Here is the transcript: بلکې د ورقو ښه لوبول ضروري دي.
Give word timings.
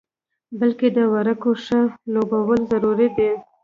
بلکې 0.59 0.87
د 0.97 0.99
ورقو 1.13 1.51
ښه 1.63 1.81
لوبول 2.13 2.59
ضروري 2.71 3.07
دي. 3.17 3.31